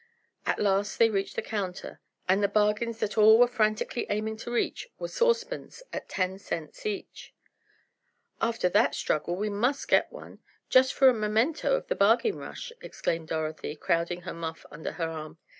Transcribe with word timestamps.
At 0.47 0.57
last 0.57 0.97
they 0.97 1.11
reached 1.11 1.35
the 1.35 1.43
counter, 1.43 1.99
and 2.27 2.41
the 2.41 2.47
bargains 2.47 2.97
that 3.01 3.19
all 3.19 3.37
were 3.37 3.47
frantically 3.47 4.07
aiming 4.09 4.35
to 4.37 4.49
reach 4.49 4.87
were 4.97 5.07
saucepans 5.07 5.83
at 5.93 6.09
ten 6.09 6.39
cents 6.39 6.87
each. 6.87 7.35
"After 8.41 8.67
that 8.69 8.95
struggle, 8.95 9.35
we 9.35 9.51
must 9.51 9.87
get 9.87 10.11
one, 10.11 10.39
just 10.69 10.95
for 10.95 11.07
a 11.07 11.13
memento 11.13 11.75
of 11.75 11.85
the 11.85 11.93
bargain 11.93 12.37
rush," 12.39 12.71
exclaimed 12.81 13.27
Dorothy, 13.27 13.75
crowding 13.75 14.21
her 14.21 14.33
muff 14.33 14.65
under 14.71 14.93
her 14.93 15.07
arm. 15.07 15.37